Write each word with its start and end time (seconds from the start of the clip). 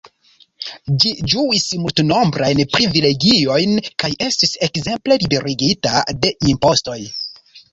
Ĝi 1.01 1.11
ĝuis 1.33 1.65
multnombrajn 1.81 2.61
privilegiojn 2.77 3.77
kaj 4.05 4.09
estis 4.29 4.57
ekzemple 4.69 5.19
liberigita 5.25 5.95
de 6.25 6.33
impostoj. 6.55 6.99